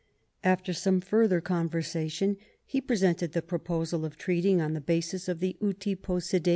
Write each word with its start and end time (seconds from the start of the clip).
After 0.43 0.73
some 0.73 0.99
further 0.99 1.39
conversation 1.41 2.37
he 2.65 2.81
presented 2.81 3.33
the 3.33 3.43
proposal 3.43 4.03
of 4.03 4.17
treating 4.17 4.59
on 4.59 4.73
the 4.73 4.81
basis 4.81 5.29
of 5.29 5.41
the 5.41 5.55
uti 5.61 5.95
iwssidetis. 5.95 6.47